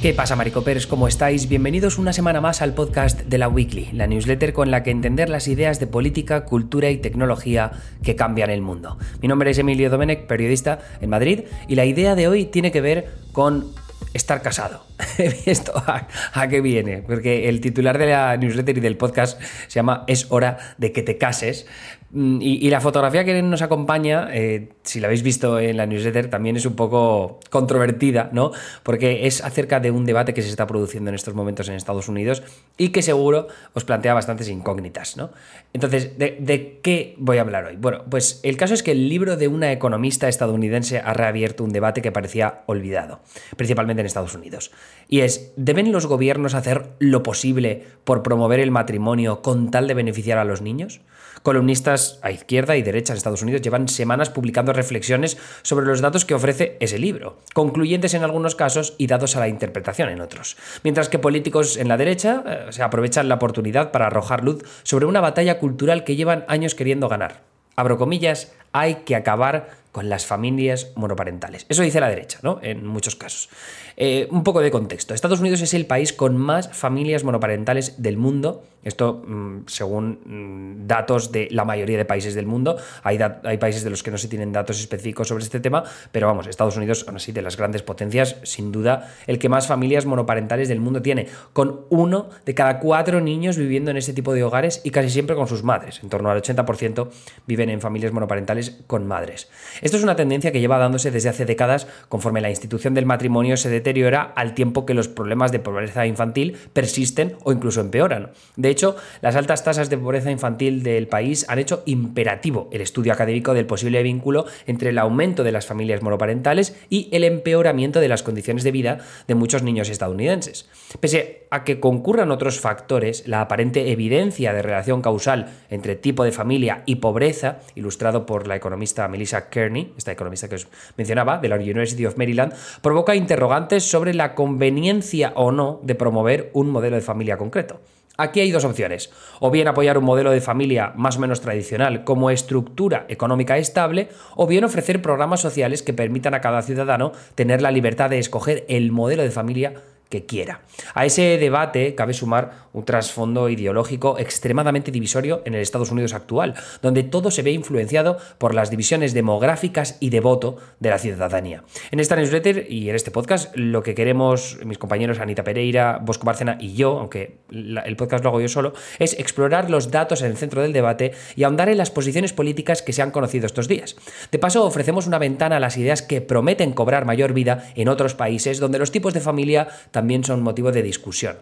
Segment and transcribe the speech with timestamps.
[0.00, 0.86] ¿Qué pasa, Maricopers?
[0.86, 1.46] ¿Cómo estáis?
[1.46, 5.28] Bienvenidos una semana más al podcast de la Weekly, la newsletter con la que entender
[5.28, 7.72] las ideas de política, cultura y tecnología
[8.02, 8.96] que cambian el mundo.
[9.20, 12.80] Mi nombre es Emilio Domenech, periodista en Madrid, y la idea de hoy tiene que
[12.80, 13.74] ver con
[14.14, 14.84] estar casado.
[15.46, 17.02] ¿Esto a, qué viene?
[17.06, 21.02] Porque el titular de la newsletter y del podcast se llama Es hora de que
[21.02, 21.66] te cases.
[22.12, 26.28] Mm, y, la fotografía que nos acompaña, eh, si la habéis visto en la newsletter,
[26.28, 28.50] también es un poco controvertida, ¿no?
[28.82, 32.08] Porque es acerca de un debate que se está produciendo en estos momentos en Estados
[32.08, 32.42] Unidos
[32.76, 35.30] y que seguro os plantea bastantes incógnitas, ¿no?
[35.72, 37.76] Entonces, ¿de, de qué voy a hablar hoy?
[37.76, 41.70] Bueno, pues el caso es que el libro de una economista estadounidense ha reabierto un
[41.70, 43.20] debate que parecía olvidado,
[43.56, 44.70] principalmente en Estados Unidos.
[45.08, 49.94] Y es, ¿deben los gobiernos hacer lo posible por promover el matrimonio con tal de
[49.94, 51.00] beneficiar a los niños?
[51.42, 56.26] Columnistas a izquierda y derecha en Estados Unidos llevan semanas publicando reflexiones sobre los datos
[56.26, 60.56] que ofrece ese libro, concluyentes en algunos casos y dados a la interpretación en otros.
[60.84, 65.06] Mientras que políticos en la derecha eh, se aprovechan la oportunidad para arrojar luz sobre
[65.06, 67.42] una batalla cultural que llevan años queriendo ganar.
[67.74, 71.66] Abro comillas, hay que acabar con las familias monoparentales.
[71.68, 72.60] Eso dice la derecha, ¿no?
[72.62, 73.48] En muchos casos.
[73.96, 75.14] Eh, un poco de contexto.
[75.14, 78.64] Estados Unidos es el país con más familias monoparentales del mundo.
[78.82, 82.78] Esto mmm, según mmm, datos de la mayoría de países del mundo.
[83.02, 86.28] Hay, hay, países de los que no se tienen datos específicos sobre este tema, pero
[86.28, 90.06] vamos, Estados Unidos, aún así, de las grandes potencias, sin duda, el que más familias
[90.06, 94.44] monoparentales del mundo tiene, con uno de cada cuatro niños viviendo en este tipo de
[94.44, 96.00] hogares y casi siempre con sus madres.
[96.02, 97.08] En torno al 80%
[97.46, 99.48] viven en familias monoparentales con madres.
[99.80, 103.56] Esto es una tendencia que lleva dándose desde hace décadas conforme la institución del matrimonio
[103.56, 108.30] se deteriora al tiempo que los problemas de pobreza infantil persisten o incluso empeoran.
[108.56, 113.12] De hecho, las altas tasas de pobreza infantil del país han hecho imperativo el estudio
[113.12, 118.08] académico del posible vínculo entre el aumento de las familias monoparentales y el empeoramiento de
[118.08, 120.68] las condiciones de vida de muchos niños estadounidenses.
[121.00, 126.32] Pese a que concurran otros factores, la aparente evidencia de relación causal entre tipo de
[126.32, 130.68] familia y pobreza, ilustrado por la economista Melissa Kern, esta economista que os
[130.98, 132.52] mencionaba, de la University of Maryland,
[132.82, 137.80] provoca interrogantes sobre la conveniencia o no de promover un modelo de familia concreto.
[138.20, 142.04] Aquí hay dos opciones, o bien apoyar un modelo de familia más o menos tradicional
[142.04, 147.62] como estructura económica estable, o bien ofrecer programas sociales que permitan a cada ciudadano tener
[147.62, 149.72] la libertad de escoger el modelo de familia
[150.10, 150.60] que quiera.
[150.92, 156.54] A ese debate cabe sumar un trasfondo ideológico extremadamente divisorio en el Estados Unidos actual,
[156.82, 161.64] donde todo se ve influenciado por las divisiones demográficas y de voto de la ciudadanía.
[161.90, 166.26] En esta newsletter y en este podcast, lo que queremos mis compañeros Anita Pereira, Bosco
[166.26, 170.30] Bárcena y yo, aunque el podcast lo hago yo solo, es explorar los datos en
[170.30, 173.68] el centro del debate y ahondar en las posiciones políticas que se han conocido estos
[173.68, 173.96] días.
[174.32, 178.14] De paso, ofrecemos una ventana a las ideas que prometen cobrar mayor vida en otros
[178.14, 181.36] países donde los tipos de familia también son motivo de discusión.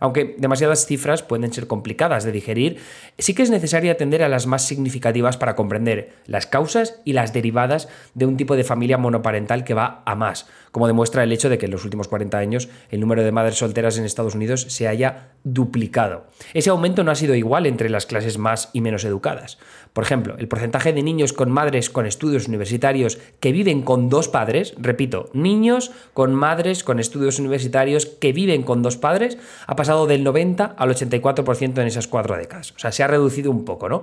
[0.00, 2.78] Aunque demasiadas cifras pueden ser complicadas de digerir,
[3.18, 7.32] sí que es necesario atender a las más significativas para comprender las causas y las
[7.32, 11.48] derivadas de un tipo de familia monoparental que va a más, como demuestra el hecho
[11.48, 14.66] de que en los últimos 40 años el número de madres solteras en Estados Unidos
[14.68, 16.26] se haya duplicado.
[16.52, 19.58] Ese aumento no ha sido igual entre las clases más y menos educadas.
[19.94, 24.28] Por ejemplo, el porcentaje de niños con madres con estudios universitarios que viven con dos
[24.28, 29.38] padres, repito, niños con madres con estudios universitarios que viven con dos padres,
[29.68, 32.72] ha pasado del 90 al 84% en esas cuatro décadas.
[32.72, 34.02] O sea, se ha reducido un poco, ¿no?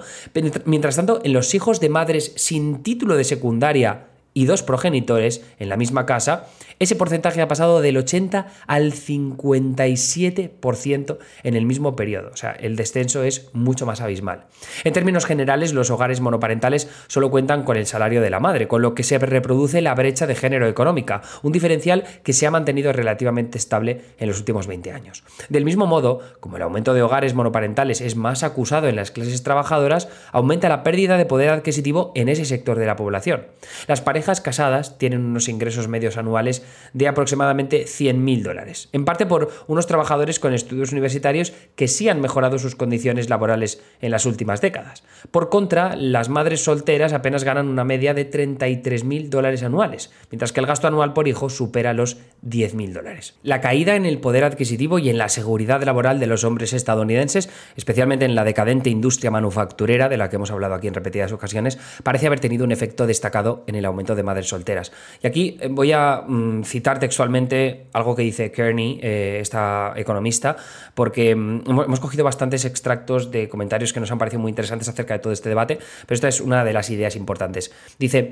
[0.63, 5.69] Mientras tanto, en los hijos de madres sin título de secundaria y dos progenitores en
[5.69, 6.47] la misma casa,
[6.79, 12.31] ese porcentaje ha pasado del 80 al 57% en el mismo periodo.
[12.33, 14.45] O sea, el descenso es mucho más abismal.
[14.83, 18.81] En términos generales, los hogares monoparentales solo cuentan con el salario de la madre, con
[18.81, 22.93] lo que se reproduce la brecha de género económica, un diferencial que se ha mantenido
[22.93, 25.23] relativamente estable en los últimos 20 años.
[25.49, 29.43] Del mismo modo, como el aumento de hogares monoparentales es más acusado en las clases
[29.43, 33.45] trabajadoras, aumenta la pérdida de poder adquisitivo en ese sector de la población.
[33.87, 34.01] Las
[34.41, 36.63] casadas tienen unos ingresos medios anuales
[36.93, 42.21] de aproximadamente 100.000 dólares, en parte por unos trabajadores con estudios universitarios que sí han
[42.21, 45.03] mejorado sus condiciones laborales en las últimas décadas.
[45.31, 50.59] Por contra, las madres solteras apenas ganan una media de 33.000 dólares anuales, mientras que
[50.59, 53.35] el gasto anual por hijo supera los 10.000 dólares.
[53.43, 57.49] La caída en el poder adquisitivo y en la seguridad laboral de los hombres estadounidenses,
[57.75, 61.77] especialmente en la decadente industria manufacturera de la que hemos hablado aquí en repetidas ocasiones,
[62.03, 64.91] parece haber tenido un efecto destacado en el aumento de madres solteras.
[65.21, 70.55] Y aquí eh, voy a mm, citar textualmente algo que dice Kearney, eh, esta economista,
[70.93, 75.15] porque mm, hemos cogido bastantes extractos de comentarios que nos han parecido muy interesantes acerca
[75.15, 77.71] de todo este debate, pero esta es una de las ideas importantes.
[77.97, 78.31] Dice,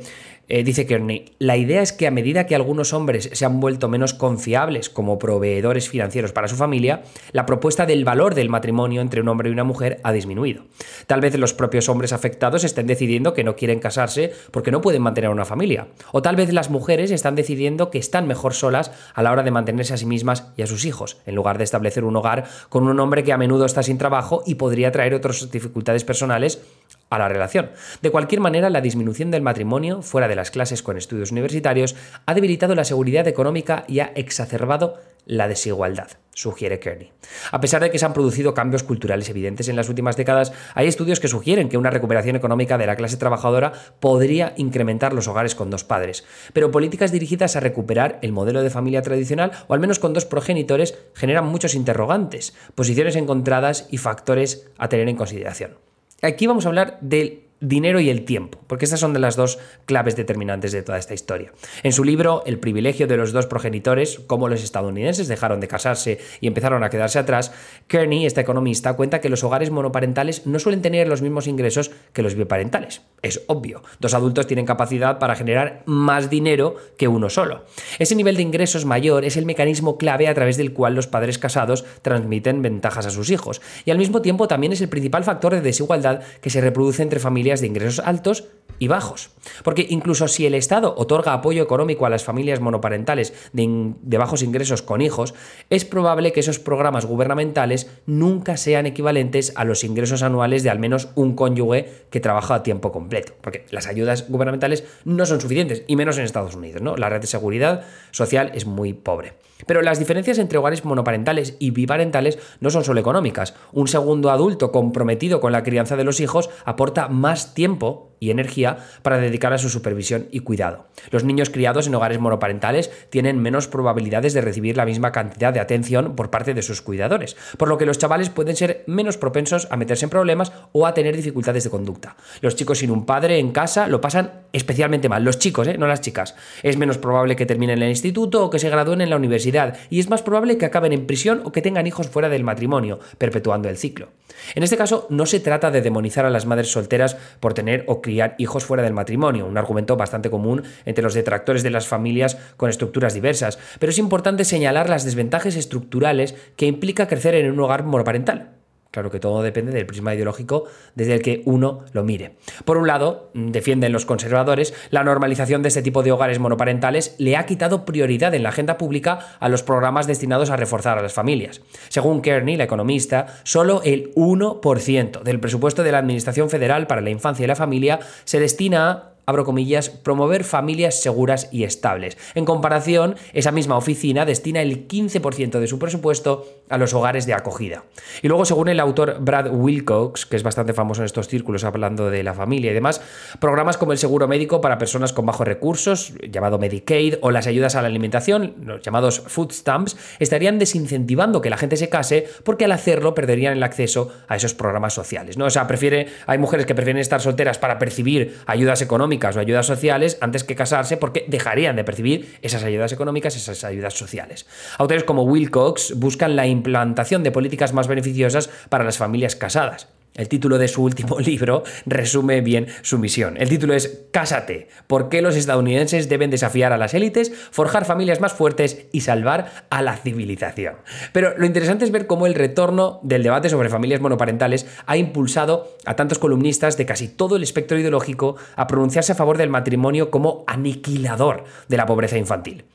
[0.52, 3.88] Eh, dice Kearney, la idea es que a medida que algunos hombres se han vuelto
[3.88, 7.04] menos confiables como proveedores financieros para su familia,
[7.34, 10.64] la propuesta del valor del matrimonio entre un hombre y una mujer ha disminuido.
[11.06, 15.04] Tal vez los propios hombres afectados estén decidiendo que no quieren casarse porque no pueden
[15.04, 15.90] mantener una familia.
[16.12, 19.52] O tal vez las mujeres están decidiendo que están mejor solas a la hora de
[19.52, 22.88] mantenerse a sí mismas y a sus hijos, en lugar de establecer un hogar con
[22.88, 26.60] un hombre que a menudo está sin trabajo y podría traer otras dificultades personales
[27.10, 27.72] a la relación.
[28.02, 31.96] De cualquier manera, la disminución del matrimonio fuera de las clases con estudios universitarios
[32.26, 37.12] ha debilitado la seguridad económica y ha exacerbado la desigualdad, sugiere Kearney.
[37.52, 40.88] A pesar de que se han producido cambios culturales evidentes en las últimas décadas, hay
[40.88, 45.54] estudios que sugieren que una recuperación económica de la clase trabajadora podría incrementar los hogares
[45.54, 49.80] con dos padres, pero políticas dirigidas a recuperar el modelo de familia tradicional o al
[49.80, 55.89] menos con dos progenitores generan muchos interrogantes, posiciones encontradas y factores a tener en consideración.
[56.22, 59.60] Aquí vamos a hablar del dinero y el tiempo, porque estas son de las dos
[59.86, 61.52] claves determinantes de toda esta historia.
[61.84, 66.20] En su libro El privilegio de los dos progenitores, cómo los estadounidenses dejaron de casarse
[66.40, 67.52] y empezaron a quedarse atrás,
[67.88, 72.22] Kearney, este economista, cuenta que los hogares monoparentales no suelen tener los mismos ingresos que
[72.22, 73.02] los biparentales.
[73.22, 77.66] Es obvio, dos adultos tienen capacidad para generar más dinero que uno solo.
[77.98, 81.38] Ese nivel de ingresos mayor es el mecanismo clave a través del cual los padres
[81.38, 85.54] casados transmiten ventajas a sus hijos, y al mismo tiempo también es el principal factor
[85.54, 89.32] de desigualdad que se reproduce entre familias de ingresos altos y bajos.
[89.64, 94.82] Porque incluso si el Estado otorga apoyo económico a las familias monoparentales de, bajos ingresos
[94.82, 95.34] con hijos,
[95.70, 100.80] es probable que esos programas gubernamentales nunca sean equivalentes a los ingresos anuales de al
[100.80, 103.34] menos un cónyuge que trabaja a tiempo completo.
[103.42, 106.82] Porque las ayudas gubernamentales no son suficientes, y menos en Estados Unidos.
[106.82, 106.96] ¿no?
[106.96, 109.34] La red de seguridad social es muy pobre.
[109.66, 113.56] Pero las diferencias entre hogares monoparentales y biparentales no son solo económicas.
[113.74, 118.78] Un segundo adulto comprometido con la crianza de los hijos aporta más tiempo y energía
[119.02, 120.88] para dedicar a su supervisión y cuidado.
[121.12, 125.60] Los niños criados en hogares monoparentales tienen menos probabilidades de recibir la misma cantidad de
[125.60, 129.68] atención por parte de sus cuidadores, por lo que los chavales pueden ser menos propensos
[129.72, 132.16] a meterse en problemas o a tener dificultades de conducta.
[132.42, 135.78] Los chicos sin un padre en casa lo pasan especialmente mal, los chicos, ¿eh?
[135.78, 136.36] no las chicas.
[136.64, 140.00] Es menos probable que terminen el instituto o que se gradúen en la universidad y
[140.00, 143.70] es más probable que acaben en prisión o que tengan hijos fuera del matrimonio, perpetuando
[143.70, 144.10] el ciclo.
[144.56, 148.02] En este caso, no se trata de demonizar a las madres solteras por tener o
[148.38, 152.70] hijos fuera del matrimonio, un argumento bastante común entre los detractores de las familias con
[152.70, 157.84] estructuras diversas, pero es importante señalar las desventajas estructurales que implica crecer en un hogar
[157.84, 158.59] monoparental.
[158.92, 160.64] Claro que todo depende del prisma ideológico
[160.96, 162.38] desde el que uno lo mire.
[162.66, 167.38] Por un lado, defienden los conservadores, la normalización de este tipo de hogares monoparentales le
[167.38, 171.14] ha quitado prioridad en la agenda pública a los programas destinados a reforzar a las
[171.14, 171.62] familias.
[171.90, 177.12] Según Kearney, la economista, solo el 1% del presupuesto de la Administración Federal para la
[177.12, 182.18] Infancia y la Familia se destina a abro comillas, promover familias seguras y estables.
[182.34, 187.34] En comparación, esa misma oficina destina el 15% de su presupuesto a los hogares de
[187.34, 187.84] acogida.
[188.22, 192.10] Y luego, según el autor Brad Wilcox, que es bastante famoso en estos círculos hablando
[192.10, 193.02] de la familia y demás,
[193.40, 197.76] programas como el seguro médico para personas con bajos recursos, llamado Medicaid, o las ayudas
[197.76, 202.66] a la alimentación, los llamados food stamps, estarían desincentivando que la gente se case porque
[202.66, 205.38] al hacerlo perderían el acceso a esos programas sociales.
[205.38, 205.46] ¿no?
[205.46, 209.66] O sea, prefiere, hay mujeres que prefieren estar solteras para percibir ayudas económicas o ayudas
[209.66, 214.46] sociales antes que casarse porque dejarían de percibir esas ayudas económicas, esas ayudas sociales.
[214.78, 219.88] Autores como Wilcox buscan la implantación de políticas más beneficiosas para las familias casadas.
[220.16, 223.38] El título de su último libro resume bien su misión.
[223.38, 228.20] El título es Cásate, ¿por qué los estadounidenses deben desafiar a las élites, forjar familias
[228.20, 230.76] más fuertes y salvar a la civilización?
[231.14, 235.78] Pero lo interesante es ver cómo el retorno del debate sobre familias monoparentales ha impulsado
[235.86, 240.12] a tantos columnistas de casi todo el espectro ideológico a pronunciarse a favor del matrimonio
[240.12, 242.66] como aniquilador de la pobreza infantil.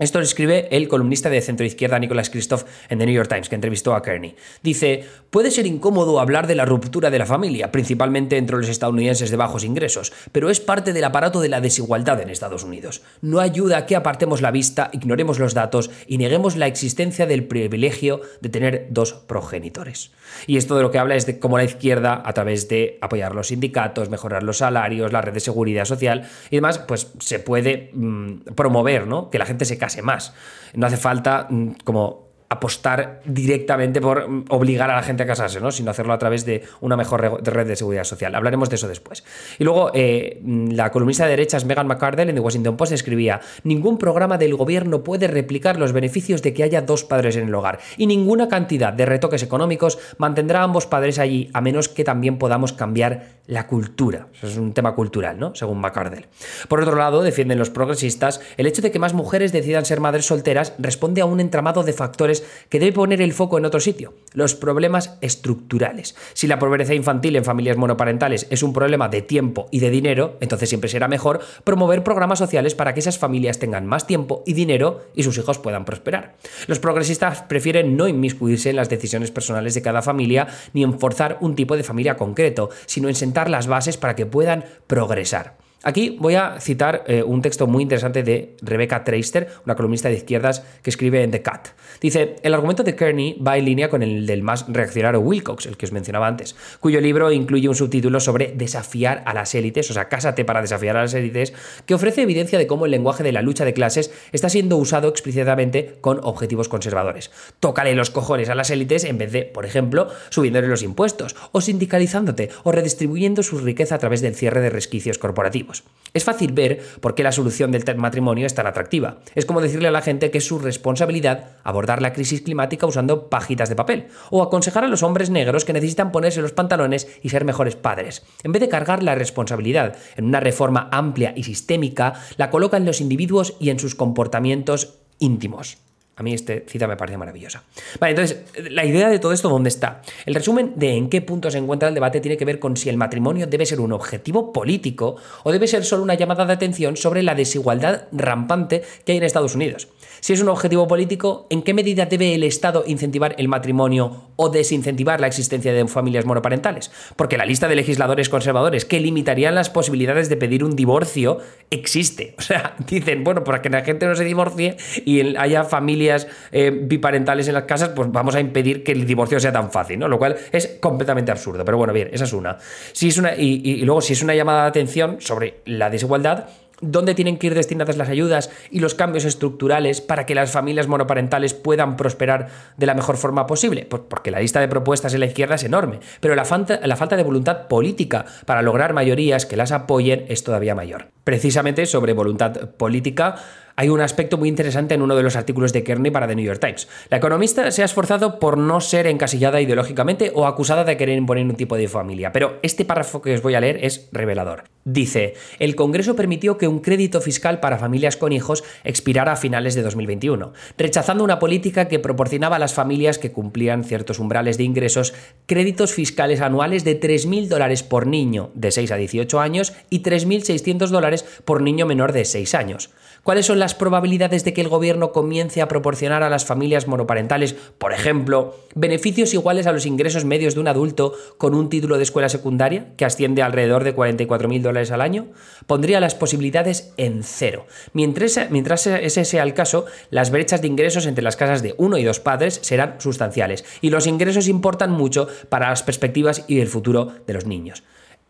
[0.00, 3.50] Esto lo escribe el columnista de centro izquierda Nicholas Christoph en The New York Times,
[3.50, 4.34] que entrevistó a Kearney.
[4.62, 9.30] Dice, puede ser incómodo hablar de la ruptura de la familia, principalmente entre los estadounidenses
[9.30, 13.02] de bajos ingresos, pero es parte del aparato de la desigualdad en Estados Unidos.
[13.20, 17.44] No ayuda a que apartemos la vista, ignoremos los datos y neguemos la existencia del
[17.44, 20.12] privilegio de tener dos progenitores.
[20.46, 23.34] Y esto de lo que habla es de cómo la izquierda, a través de apoyar
[23.34, 27.90] los sindicatos, mejorar los salarios, la red de seguridad social y demás, pues se puede
[27.92, 29.28] mm, promover ¿no?
[29.28, 30.32] que la gente se case más.
[30.74, 35.70] No hace falta mm, como apostar directamente por obligar a la gente a casarse, ¿no?
[35.70, 38.34] sino hacerlo a través de una mejor red de seguridad social.
[38.34, 39.22] Hablaremos de eso después.
[39.60, 43.98] Y luego, eh, la columnista de derechas Megan McCardell en The Washington Post escribía: Ningún
[43.98, 47.78] programa del gobierno puede replicar los beneficios de que haya dos padres en el hogar,
[47.96, 52.36] y ninguna cantidad de retoques económicos mantendrá a ambos padres allí, a menos que también
[52.36, 54.26] podamos cambiar la cultura.
[54.34, 55.54] Eso es un tema cultural, ¿no?
[55.54, 56.26] Según McCardell.
[56.68, 60.26] Por otro lado, defienden los progresistas el hecho de que más mujeres decidan ser madres
[60.26, 64.14] solteras responde a un entramado de factores que debe poner el foco en otro sitio,
[64.32, 66.14] los problemas estructurales.
[66.34, 70.36] Si la pobreza infantil en familias monoparentales es un problema de tiempo y de dinero,
[70.40, 74.52] entonces siempre será mejor promover programas sociales para que esas familias tengan más tiempo y
[74.52, 76.36] dinero y sus hijos puedan prosperar.
[76.66, 81.38] Los progresistas prefieren no inmiscuirse en las decisiones personales de cada familia ni en forzar
[81.40, 85.56] un tipo de familia concreto, sino en sentar las bases para que puedan progresar.
[85.82, 90.16] Aquí voy a citar eh, un texto muy interesante de Rebecca Traister, una columnista de
[90.16, 91.68] izquierdas que escribe en The Cut.
[92.02, 95.78] Dice, el argumento de Kearney va en línea con el del más reaccionario Wilcox, el
[95.78, 99.94] que os mencionaba antes, cuyo libro incluye un subtítulo sobre desafiar a las élites, o
[99.94, 101.54] sea, cásate para desafiar a las élites,
[101.86, 105.08] que ofrece evidencia de cómo el lenguaje de la lucha de clases está siendo usado
[105.08, 107.30] explícitamente con objetivos conservadores.
[107.58, 111.62] Tócale los cojones a las élites en vez de, por ejemplo, subiéndole los impuestos, o
[111.62, 115.69] sindicalizándote, o redistribuyendo su riqueza a través del cierre de resquicios corporativos.
[116.12, 119.18] Es fácil ver por qué la solución del matrimonio es tan atractiva.
[119.34, 123.28] Es como decirle a la gente que es su responsabilidad abordar la crisis climática usando
[123.28, 127.28] pajitas de papel, o aconsejar a los hombres negros que necesitan ponerse los pantalones y
[127.28, 128.24] ser mejores padres.
[128.42, 132.86] En vez de cargar la responsabilidad en una reforma amplia y sistémica, la coloca en
[132.86, 135.78] los individuos y en sus comportamientos íntimos.
[136.20, 137.62] A mí esta cita me parece maravillosa.
[137.98, 140.02] Vale, entonces, la idea de todo esto, ¿dónde está?
[140.26, 142.90] El resumen de en qué punto se encuentra el debate tiene que ver con si
[142.90, 146.98] el matrimonio debe ser un objetivo político o debe ser solo una llamada de atención
[146.98, 149.88] sobre la desigualdad rampante que hay en Estados Unidos.
[150.20, 154.50] Si es un objetivo político, ¿en qué medida debe el Estado incentivar el matrimonio o
[154.50, 156.90] desincentivar la existencia de familias monoparentales?
[157.16, 161.38] Porque la lista de legisladores conservadores que limitarían las posibilidades de pedir un divorcio
[161.70, 162.34] existe.
[162.50, 166.70] O sea, dicen, bueno, para que la gente no se divorcie y haya familias eh,
[166.70, 170.08] biparentales en las casas, pues vamos a impedir que el divorcio sea tan fácil, ¿no?
[170.08, 171.64] Lo cual es completamente absurdo.
[171.64, 172.58] Pero bueno, bien, esa es una.
[172.92, 176.48] Si es una y, y luego, si es una llamada de atención sobre la desigualdad,
[176.80, 180.88] dónde tienen que ir destinadas las ayudas y los cambios estructurales para que las familias
[180.88, 183.86] monoparentales puedan prosperar de la mejor forma posible?
[183.88, 186.96] Pues porque la lista de propuestas en la izquierda es enorme, pero la falta, la
[186.96, 191.08] falta de voluntad política para lograr mayorías que las apoyen es todavía mayor.
[191.24, 193.36] Precisamente sobre voluntad política,
[193.76, 196.44] hay un aspecto muy interesante en uno de los artículos de Kearney para The New
[196.44, 196.88] York Times.
[197.08, 201.44] La economista se ha esforzado por no ser encasillada ideológicamente o acusada de querer imponer
[201.46, 204.64] un tipo de familia, pero este párrafo que os voy a leer es revelador.
[204.84, 209.74] Dice, el Congreso permitió que un crédito fiscal para familias con hijos expirara a finales
[209.74, 214.64] de 2021, rechazando una política que proporcionaba a las familias que cumplían ciertos umbrales de
[214.64, 215.12] ingresos
[215.46, 220.88] créditos fiscales anuales de 3.000 dólares por niño de 6 a 18 años y 3.600
[220.88, 222.90] dólares por niño menor de 6 años.
[223.22, 227.54] ¿Cuáles son las probabilidades de que el gobierno comience a proporcionar a las familias monoparentales,
[227.78, 232.02] por ejemplo, beneficios iguales a los ingresos medios de un adulto con un título de
[232.02, 235.28] escuela secundaria, que asciende alrededor de 44.000 dólares al año?
[235.66, 237.66] Pondría las posibilidades en cero.
[237.92, 241.98] Mientras, mientras ese sea el caso, las brechas de ingresos entre las casas de uno
[241.98, 246.68] y dos padres serán sustanciales, y los ingresos importan mucho para las perspectivas y el
[246.68, 247.82] futuro de los niños.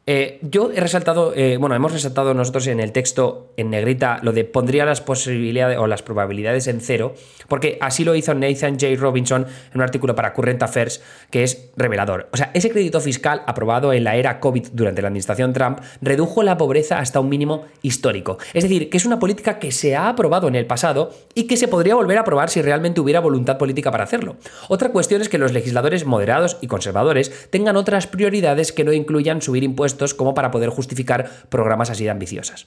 [0.06, 4.32] Eh, yo he resaltado, eh, bueno, hemos resaltado nosotros en el texto en negrita lo
[4.32, 7.14] de pondría las posibilidades o las probabilidades en cero,
[7.48, 8.96] porque así lo hizo Nathan J.
[8.96, 12.28] Robinson en un artículo para Current Affairs que es revelador.
[12.32, 16.42] O sea, ese crédito fiscal aprobado en la era COVID durante la administración Trump redujo
[16.42, 18.38] la pobreza hasta un mínimo histórico.
[18.54, 21.58] Es decir, que es una política que se ha aprobado en el pasado y que
[21.58, 24.36] se podría volver a aprobar si realmente hubiera voluntad política para hacerlo.
[24.68, 29.42] Otra cuestión es que los legisladores moderados y conservadores tengan otras prioridades que no incluyan
[29.42, 32.66] subir impuestos como para poder justificar programas así de ambiciosas.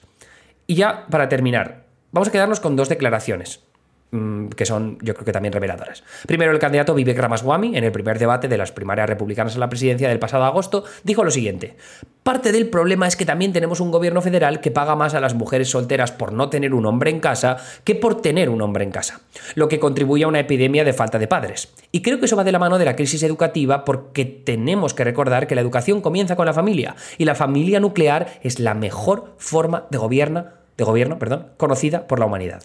[0.66, 3.60] Y ya para terminar, vamos a quedarnos con dos declaraciones.
[4.14, 6.04] Mm, que son yo creo que también reveladoras.
[6.28, 9.68] Primero, el candidato Vivek Ramaswamy, en el primer debate de las primarias republicanas a la
[9.68, 11.74] presidencia del pasado agosto, dijo lo siguiente.
[12.22, 15.34] Parte del problema es que también tenemos un gobierno federal que paga más a las
[15.34, 18.92] mujeres solteras por no tener un hombre en casa que por tener un hombre en
[18.92, 19.22] casa,
[19.56, 21.74] lo que contribuye a una epidemia de falta de padres.
[21.90, 25.02] Y creo que eso va de la mano de la crisis educativa porque tenemos que
[25.02, 29.34] recordar que la educación comienza con la familia y la familia nuclear es la mejor
[29.38, 32.62] forma de, gobierno, de gobierno perdón, conocida por la humanidad.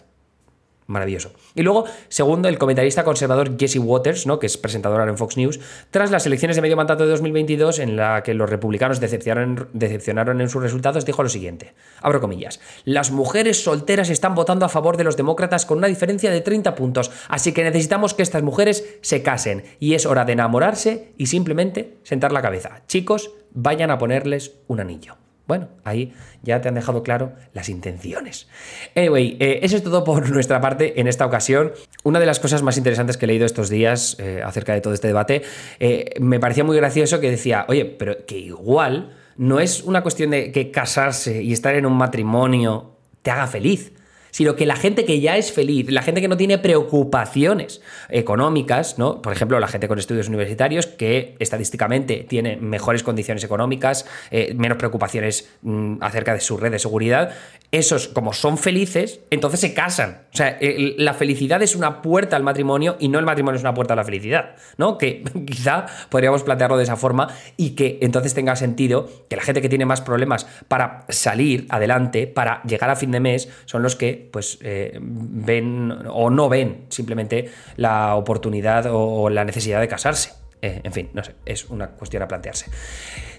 [0.90, 1.32] Maravilloso.
[1.54, 4.38] Y luego, segundo, el comentarista conservador Jesse Waters, ¿no?
[4.38, 7.96] que es presentador en Fox News, tras las elecciones de medio mandato de 2022, en
[7.96, 13.10] la que los republicanos decepcionaron, decepcionaron en sus resultados, dijo lo siguiente, abro comillas, las
[13.10, 17.10] mujeres solteras están votando a favor de los demócratas con una diferencia de 30 puntos,
[17.28, 21.98] así que necesitamos que estas mujeres se casen y es hora de enamorarse y simplemente
[22.02, 22.82] sentar la cabeza.
[22.86, 25.16] Chicos, vayan a ponerles un anillo.
[25.50, 26.12] Bueno, ahí
[26.44, 28.46] ya te han dejado claro las intenciones.
[28.94, 31.72] Anyway, eh, eso es todo por nuestra parte en esta ocasión.
[32.04, 34.94] Una de las cosas más interesantes que he leído estos días eh, acerca de todo
[34.94, 35.42] este debate,
[35.80, 40.30] eh, me parecía muy gracioso que decía, oye, pero que igual no es una cuestión
[40.30, 42.92] de que casarse y estar en un matrimonio
[43.22, 43.92] te haga feliz
[44.30, 48.98] sino que la gente que ya es feliz, la gente que no tiene preocupaciones económicas,
[48.98, 49.22] ¿no?
[49.22, 54.78] Por ejemplo, la gente con estudios universitarios que estadísticamente tiene mejores condiciones económicas, eh, menos
[54.78, 57.34] preocupaciones mm, acerca de su red de seguridad,
[57.72, 60.22] esos como son felices, entonces se casan.
[60.32, 63.74] O sea, la felicidad es una puerta al matrimonio y no el matrimonio es una
[63.74, 64.98] puerta a la felicidad, ¿no?
[64.98, 69.62] Que quizá podríamos plantearlo de esa forma y que entonces tenga sentido que la gente
[69.62, 73.96] que tiene más problemas para salir adelante, para llegar a fin de mes, son los
[73.96, 80.40] que pues eh, ven o no ven simplemente la oportunidad o la necesidad de casarse.
[80.62, 82.66] Eh, en fin, no sé, es una cuestión a plantearse.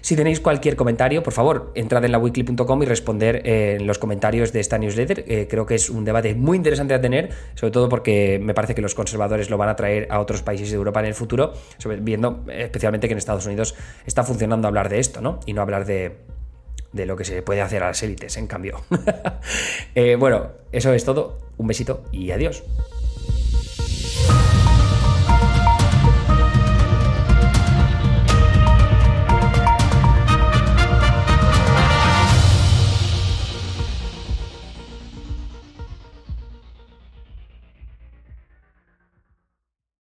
[0.00, 4.52] Si tenéis cualquier comentario, por favor, entrad en la weekly.com y responder en los comentarios
[4.52, 5.24] de esta newsletter.
[5.28, 8.74] Eh, creo que es un debate muy interesante a tener, sobre todo porque me parece
[8.74, 11.52] que los conservadores lo van a traer a otros países de Europa en el futuro,
[12.00, 15.38] viendo especialmente que en Estados Unidos está funcionando hablar de esto, ¿no?
[15.46, 16.16] Y no hablar de,
[16.92, 18.82] de lo que se puede hacer a las élites, en cambio.
[19.94, 21.38] Eh, bueno, eso es todo.
[21.58, 22.62] Un besito y adiós.